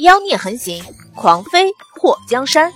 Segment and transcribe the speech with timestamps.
[0.00, 0.82] 妖孽横行，
[1.14, 2.72] 狂飞破江山。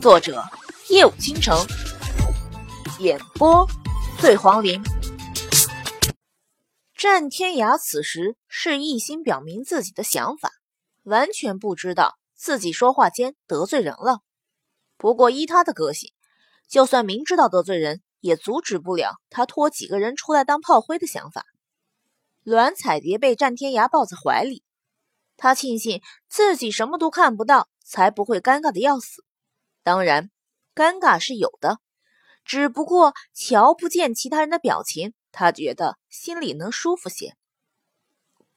[0.00, 0.40] 作者：
[0.88, 1.58] 夜舞倾城，
[3.00, 3.66] 演播：
[4.20, 4.80] 醉黄林。
[6.94, 10.52] 战天涯此时是一心表明自己的想法，
[11.02, 14.20] 完全不知道自己说话间得罪人了。
[14.96, 16.12] 不过依他的个性，
[16.68, 21.44] 就算明知道得罪人，也阻止不了他拖几个人出来当炮灰的想法。
[22.44, 24.62] 栾彩蝶被战天涯抱在怀里。
[25.36, 29.24] 他庆幸自己什么都看不到，才不会尴尬的要死。
[29.82, 30.30] 当然，
[30.74, 31.78] 尴尬是有的，
[32.44, 37.36] 只不过瞧不见其他人的表情，他觉得心里能舒服些。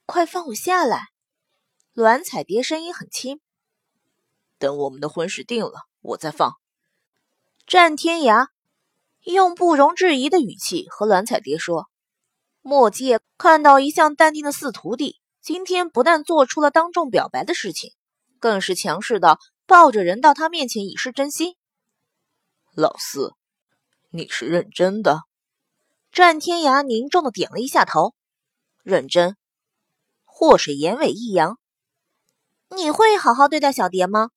[0.06, 1.08] 快放我下来！
[1.92, 3.40] 栾彩蝶声音很轻。
[4.58, 6.54] 等我们的婚事定了，我再放。
[7.66, 8.48] 战天涯
[9.22, 11.88] 用不容置疑的语气和栾彩蝶说。
[12.62, 15.19] 莫界看到一向淡定的四徒弟。
[15.42, 17.94] 今天不但做出了当众表白的事情，
[18.38, 21.56] 更是强势的抱着人到他面前以示真心。
[22.74, 23.32] 老四，
[24.10, 25.22] 你是认真的？
[26.12, 28.14] 战天涯凝重的点了一下头，
[28.82, 29.36] 认真。
[30.24, 31.58] 祸水眼尾一扬，
[32.68, 34.30] 你会好好对待小蝶吗？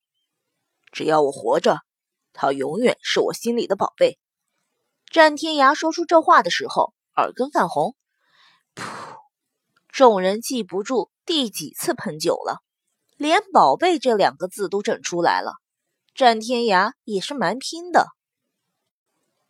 [0.92, 1.80] 只要我活着，
[2.32, 4.20] 她永远是我心里的宝贝。
[5.08, 7.96] 战天涯说出这话的时候，耳根泛红。
[8.76, 9.13] 噗。
[9.94, 12.64] 众人记不住第几次喷酒了，
[13.16, 15.54] 连“宝贝”这两个字都整出来了。
[16.16, 18.08] 战天涯也是蛮拼的。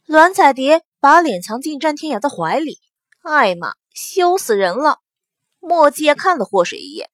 [0.06, 2.78] 栾彩蝶把脸藏进战天涯的怀里，
[3.22, 5.00] 艾玛羞死人了。
[5.62, 7.10] 墨界看了祸水一眼，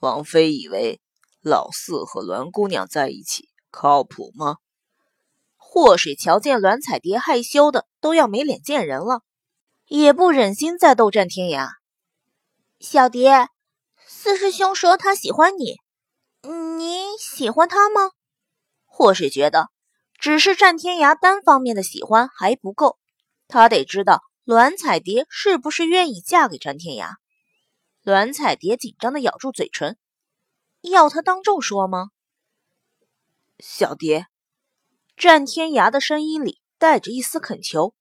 [0.00, 1.00] 王妃以为
[1.40, 4.56] 老四和栾姑娘在一起靠谱吗？
[5.56, 9.22] 祸水瞧见栾彩蝶害羞的都要没脸见人了，
[9.86, 11.68] 也不忍心再逗战天涯。
[12.80, 13.48] 小蝶，
[14.06, 15.76] 四师兄说他喜欢你，
[16.76, 18.10] 你喜欢他吗？
[18.84, 19.68] 或是觉得
[20.18, 22.98] 只是战天涯单方面的喜欢还不够，
[23.48, 27.14] 他得知道栾彩蝶是不是愿意嫁给战天涯。
[28.02, 29.96] 栾彩蝶紧张的咬住嘴唇，
[30.82, 32.08] 要他当众说吗？
[33.60, 34.26] 小蝶，
[35.16, 37.94] 战天涯的声音里带着一丝恳求。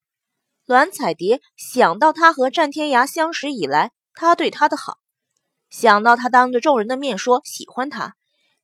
[0.65, 3.91] 栾彩蝶想到他和战天涯相识以来。
[4.13, 4.97] 他对他的好，
[5.69, 8.15] 想到他当着众人的面说喜欢他，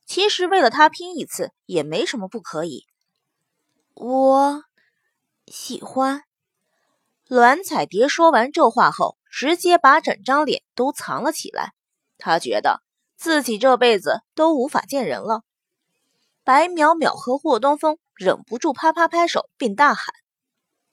[0.06, 2.86] 其实为了他拼一次也没什么不可以。
[3.96, 4.64] 我
[5.48, 6.24] 喜欢。
[7.28, 11.74] 栾彩蝶说完这话后，直接把整张脸都藏了起来。
[12.18, 12.82] 他觉得
[13.18, 15.44] 自己这辈子都无法见人了。
[16.44, 20.06] 白淼淼和霍东风忍不住啪啪拍手，并大喊：“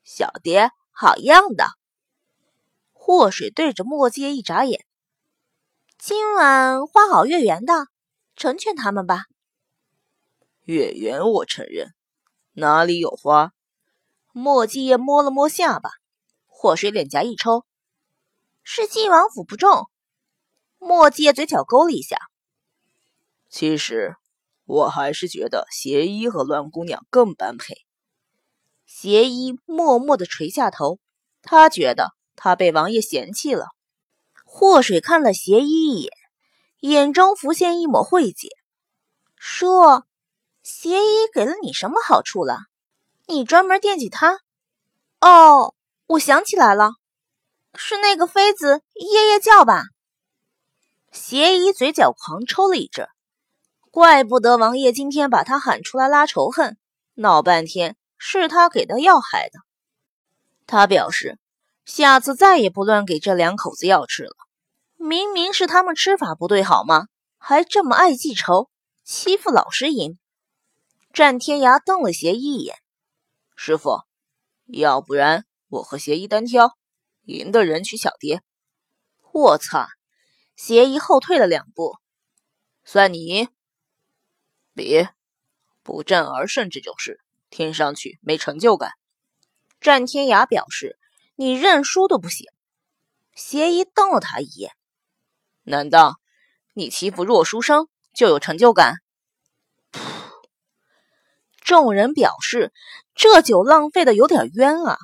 [0.04, 1.68] 小蝶，好样的！”
[3.06, 4.84] 祸水对着墨界一眨眼，
[5.96, 7.86] 今晚花好月圆的，
[8.34, 9.26] 成全他们吧。
[10.62, 11.94] 月圆我承认，
[12.54, 13.52] 哪里有花？
[14.32, 15.90] 墨界摸了摸下巴，
[16.46, 17.64] 祸水脸颊一抽，
[18.64, 19.88] 是晋王府不中。
[20.80, 22.18] 墨界嘴角勾了一下，
[23.48, 24.16] 其实
[24.64, 27.86] 我还是觉得邪医和乱姑娘更般配。
[28.84, 30.98] 邪医默默的垂下头，
[31.40, 32.15] 他觉得。
[32.36, 33.68] 他被王爷嫌弃了。
[34.44, 36.12] 祸水看了邪医一眼，
[36.80, 38.48] 眼中浮现一抹慧解，
[39.36, 40.06] 说
[40.62, 42.60] ：“邪医给了你什么好处了？
[43.26, 44.38] 你专门惦记他？
[45.20, 45.74] 哦，
[46.06, 46.92] 我想起来了，
[47.74, 49.82] 是那个妃子夜夜叫吧？”
[51.12, 53.08] 邪医嘴角狂抽了一阵，
[53.90, 56.78] 怪不得王爷今天把他喊出来拉仇恨，
[57.14, 59.58] 闹半天是他给的药害的。
[60.66, 61.38] 他表示。
[61.86, 64.34] 下次再也不乱给这两口子药吃了。
[64.96, 67.06] 明明是他们吃法不对，好吗？
[67.38, 68.68] 还这么爱记仇，
[69.04, 70.18] 欺负老实人。
[71.12, 72.76] 战天涯瞪了邪医一眼
[73.54, 74.02] ：“师傅，
[74.66, 76.76] 要不然我和邪医单挑，
[77.22, 78.42] 赢的人娶小蝶。”
[79.32, 79.86] 我操！
[80.56, 81.98] 邪医后退了两步
[82.84, 83.48] ：“算你赢。”
[84.74, 85.14] 别，
[85.84, 88.90] 不战而胜这种事，听上去没成就感。
[89.80, 90.98] 战天涯表示。
[91.36, 92.46] 你认输都不行。
[93.34, 94.72] 邪医瞪了他一眼，
[95.62, 96.16] 难道
[96.74, 98.96] 你欺负弱书生就有成就感？
[101.60, 102.72] 众人表示
[103.14, 104.96] 这酒浪费的有点冤啊。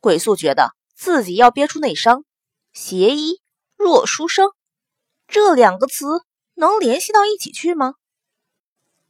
[0.00, 2.24] 鬼宿觉得自己要憋出内伤。
[2.72, 3.40] 邪医、
[3.76, 4.50] 若书生
[5.26, 6.22] 这两个词
[6.54, 7.94] 能联系到一起去吗？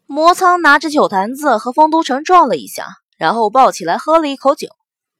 [0.06, 2.87] 魔苍拿着酒坛子和丰都城撞了一下，
[3.19, 4.69] 然后抱起来喝了一口酒。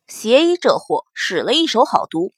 [0.09, 2.33] 邪医这货使了一手好毒，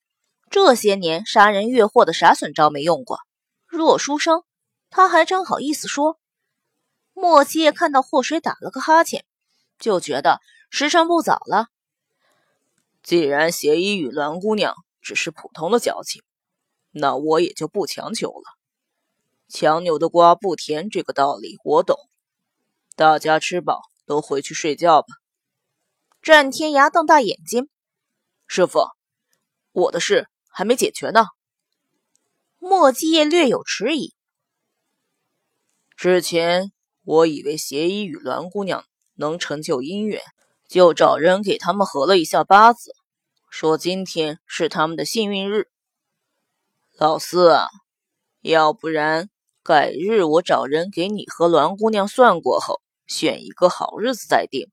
[0.51, 3.21] 这些年杀人越货的啥损招没用过？
[3.67, 4.43] 若书生，
[4.91, 6.19] 他还真好意思说。
[7.15, 9.25] 莫七夜看到祸水打了个哈欠，
[9.79, 11.69] 就觉得时辰不早了。
[13.05, 16.23] 既然邪医与蓝姑娘只是普通的交情，
[16.91, 18.45] 那我也就不强求了。
[19.49, 21.97] 强扭的瓜不甜，这个道理我懂。
[22.97, 25.07] 大家吃饱都回去睡觉吧。
[26.23, 27.71] 战天涯瞪大眼睛
[28.47, 28.81] ：“师傅，
[29.73, 31.25] 我的事还没解决呢。”
[32.61, 34.13] 莫继业略有迟疑。
[35.97, 36.73] 之前
[37.05, 38.85] 我以为邪医与栾姑娘
[39.15, 40.21] 能成就姻缘，
[40.69, 42.93] 就找人给他们合了一下八字，
[43.49, 45.69] 说今天是他们的幸运日。
[46.99, 47.67] 老四啊，
[48.43, 49.31] 要不然
[49.63, 54.71] 改日我找人给你和栾姑娘算过后，选一个好日子再定。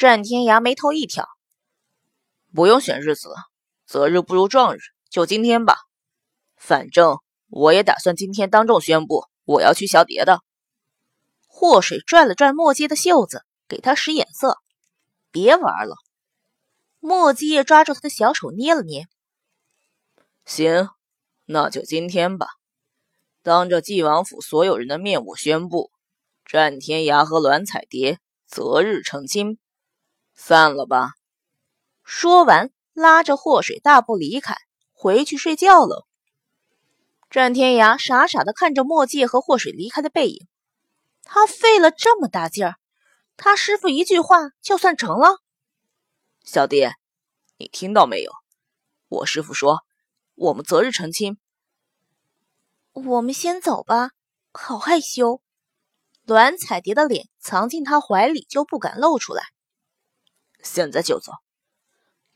[0.00, 1.28] 战天涯眉头一挑
[2.54, 3.34] ：“不用选日子，
[3.84, 4.78] 择日不如撞日，
[5.10, 5.76] 就今天吧。
[6.56, 7.18] 反正
[7.50, 10.40] 我也打算今天当众宣布我要娶小蝶的。”
[11.46, 14.56] 祸水拽了拽墨迹的袖子，给他使眼色
[15.30, 15.96] ：“别玩了。”
[16.98, 19.06] 墨迹也抓住他的小手捏了捏
[20.46, 20.88] ：“行，
[21.44, 22.46] 那就今天吧。
[23.42, 25.90] 当着晋王府所有人的面，我宣布，
[26.46, 29.58] 战天涯和栾彩蝶择日成亲。”
[30.42, 31.12] 散了吧！
[32.02, 34.56] 说完，拉着祸水大步离开，
[34.90, 36.06] 回去睡觉了。
[37.28, 40.48] 战天涯傻傻的看着墨界和祸水离开的背影，
[41.22, 42.76] 他费了这么大劲儿，
[43.36, 45.40] 他师傅一句话就算成了。
[46.42, 46.88] 小弟，
[47.58, 48.32] 你听到没有？
[49.08, 49.84] 我师傅说，
[50.36, 51.38] 我们择日成亲。
[52.92, 54.12] 我们先走吧，
[54.52, 55.42] 好害羞。
[56.24, 59.44] 栾彩蝶的脸藏进他怀里，就不敢露出来。
[60.62, 61.32] 现在就走。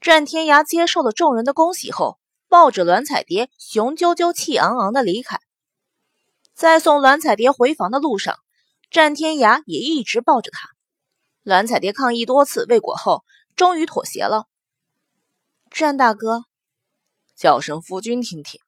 [0.00, 2.18] 战天涯接受了众人的恭喜后，
[2.48, 5.40] 抱着栾彩蝶，雄赳赳、气昂昂的离开。
[6.54, 8.38] 在送栾彩蝶回房的路上，
[8.90, 10.68] 战天涯也一直抱着她。
[11.42, 13.24] 栾彩蝶抗议多次未果后，
[13.56, 14.46] 终于妥协了。
[15.70, 16.44] 战大哥，
[17.34, 18.60] 叫声夫君听听。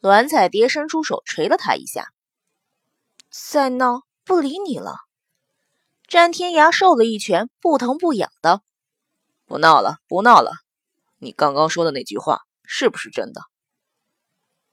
[0.00, 2.12] 栾彩蝶伸出手捶了他一下。
[3.30, 4.96] 再闹，不理你了。
[6.06, 8.60] 詹天涯受了一拳，不疼不痒的。
[9.46, 10.52] 不闹了，不闹了。
[11.18, 13.42] 你刚刚说的那句话是不是真的？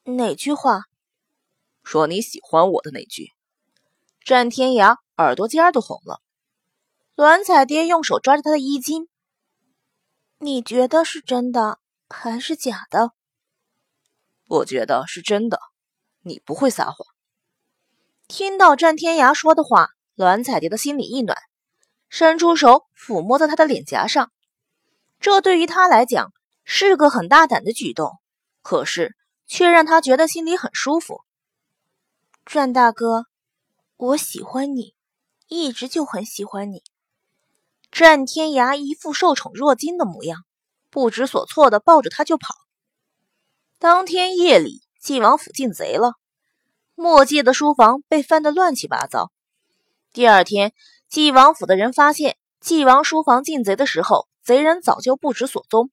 [0.04, 0.84] 哪句话？
[1.84, 3.32] 说你喜欢我的那句。
[4.24, 6.22] 詹天涯耳朵尖都红了。
[7.16, 9.08] 栾彩蝶用手抓着他的衣襟。
[10.40, 11.80] 你觉得是真的
[12.10, 13.12] 还是假的？
[14.48, 15.60] 我觉得是真的。
[16.22, 17.08] 你不会撒谎。
[18.28, 19.92] 听到詹天涯说的话。
[20.16, 21.38] 栾彩蝶的心里一暖，
[22.10, 24.32] 伸出手抚摸在他的脸颊上。
[25.20, 28.20] 这对于他来讲是个很大胆的举动，
[28.62, 29.16] 可是
[29.48, 31.22] 却让他觉得心里很舒服。
[32.46, 33.26] 战大哥，
[33.98, 34.96] 我喜欢你，
[35.48, 36.84] 一直就很喜欢你。
[37.92, 40.44] 战天涯一副受宠若惊的模样，
[40.90, 42.56] 不知所措的抱着他就跑。
[43.78, 46.14] 当天夜里，晋王府进贼了，
[46.96, 49.32] 墨界的书房被翻得乱七八糟。
[50.14, 50.74] 第二天，
[51.08, 55.90] 纪王府的人发现纪王书房进贼的时候，贼人早就不知所踪。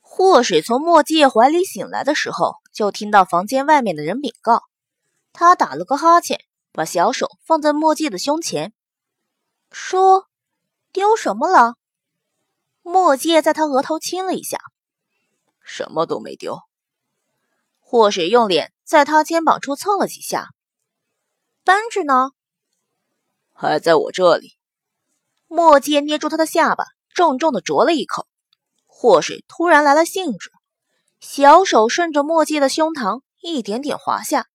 [0.00, 4.62] 祸水从墨界怀里醒来的时候，就听到房间外面的人禀告。
[5.34, 6.40] 他打了个哈欠，
[6.72, 8.72] 把小手放在墨界的胸前，
[9.70, 10.26] 说
[10.90, 11.74] ：“丢什么了？”
[12.80, 14.58] 墨界在他额头亲了一下，
[15.62, 16.60] 什么都没丢。
[17.78, 20.48] 祸水用脸在他肩膀处蹭了几下，
[21.62, 22.30] 扳指呢？
[23.60, 24.56] 还在我这里。
[25.48, 28.28] 墨界捏住他的下巴，重重的啄了一口。
[28.86, 30.52] 祸水突然来了兴致，
[31.18, 34.46] 小手顺着墨界的胸膛一点点滑下。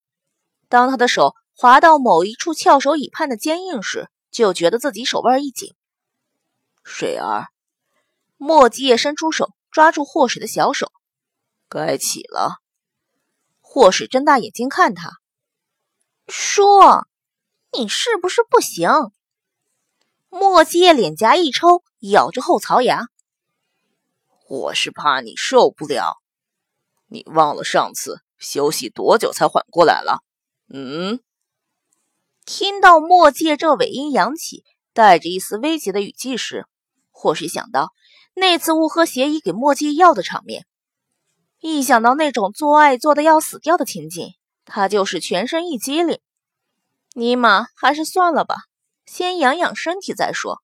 [0.69, 5.75] 当他的手滑到某一处翘首以盼的坚硬时，就觉得自己手腕一紧。
[6.85, 7.47] 水儿，
[8.37, 10.89] 墨界伸出手抓住祸水的小手，
[11.67, 12.59] 该起了。
[13.59, 15.11] 祸水睁大眼睛看他，
[16.29, 17.05] 说。
[17.75, 18.89] 你是不是不行？
[20.29, 23.07] 墨界脸颊一抽，咬着后槽牙。
[24.47, 26.21] 我是怕你受不了。
[27.07, 30.23] 你忘了上次休息多久才缓过来了？
[30.71, 31.19] 嗯。
[32.45, 34.63] 听到墨界这尾音扬起，
[34.93, 36.67] 带着一丝威胁的语气时，
[37.09, 37.93] 或许想到
[38.35, 40.67] 那次乌合协议给墨界药的场面，
[41.59, 44.33] 一想到那种做爱做的要死掉的情景，
[44.65, 46.19] 他就是全身一激灵。
[47.13, 48.55] 尼玛，还是算了吧，
[49.05, 50.63] 先养养身体再说。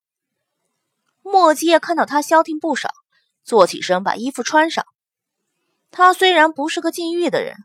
[1.22, 2.90] 莫界看到他消停不少，
[3.44, 4.84] 坐起身把衣服穿上。
[5.92, 7.56] 他虽然不是个禁欲的人，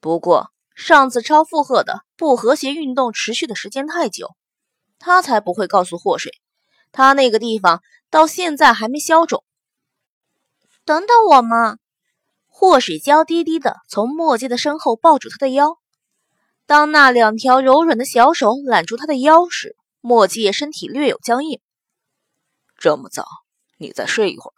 [0.00, 4.34] 不过上次超负荷的不和谐运动持续的时间太久，
[4.98, 6.32] 他才不会告诉祸水，
[6.90, 7.80] 他那个地方
[8.10, 9.44] 到现在还没消肿。
[10.84, 11.76] 等等我嘛！
[12.48, 15.78] 祸水娇滴滴的从墨迹的身后抱住他的腰。
[16.72, 21.60] 当那两条柔软的小手揽住他的腰时，墨迹身体略有僵硬。
[22.78, 23.26] 这么早，
[23.76, 24.56] 你再睡一会儿。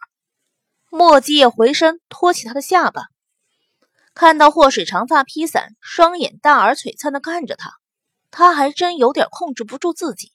[0.89, 3.01] 墨迹回身托起他的下巴。
[4.13, 7.73] 看到祸水长发披散，双眼大而璀璨的看着他，
[8.31, 10.31] 他还真有点控制不住自己。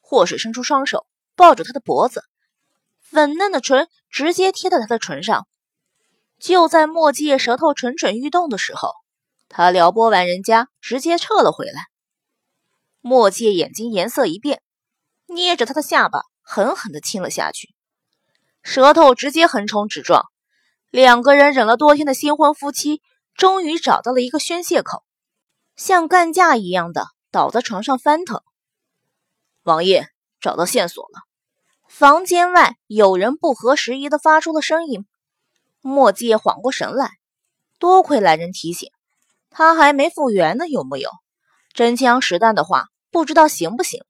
[0.00, 2.22] 祸水伸出双手抱住他的脖子，
[3.00, 5.48] 粉嫩的唇直接贴在他的唇上。
[6.38, 8.92] 就在墨迹舌头蠢蠢欲动的时候，
[9.54, 11.84] 他撩拨完人家，直接撤了回来。
[13.02, 14.62] 墨迹眼睛颜色一变，
[15.26, 17.74] 捏着他的下巴狠狠地亲了下去，
[18.62, 20.24] 舌头直接横冲直撞。
[20.90, 23.02] 两个人忍了多天的新婚夫妻，
[23.34, 25.04] 终于找到了一个宣泄口，
[25.76, 28.42] 像干架一样的倒在床上翻腾。
[29.62, 30.08] 王爷
[30.40, 31.20] 找到线索了。
[31.88, 35.06] 房间外有人不合时宜的发出了声音。
[35.82, 37.10] 墨迹缓过神来，
[37.78, 38.90] 多亏来人提醒，
[39.52, 41.10] 他还没复原呢，有木有？
[41.74, 44.02] 真枪实弹的话，不知道行不行？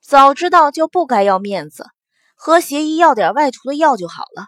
[0.00, 1.86] 早知道就不该要面子，
[2.34, 4.46] 和协议要点外涂的药就好了，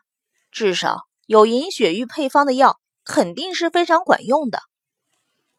[0.50, 1.02] 至少。
[1.26, 4.61] 有银雪玉配方的药肯定是非常管用的。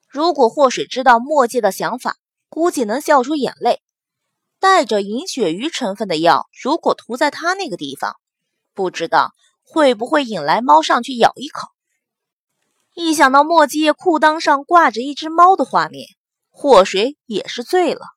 [0.08, 2.18] 如果祸水知道墨界的想法，
[2.50, 3.82] 估计能笑出眼泪。
[4.60, 8.16] 带着银雪鱼成分的药，如果涂在他那个地方，
[8.76, 9.34] 不知道
[9.64, 11.68] 会不会引来猫上去咬一口。
[12.96, 16.08] 一想到墨迹裤裆上挂着一只猫的画面，
[16.50, 18.15] 祸水也是醉了。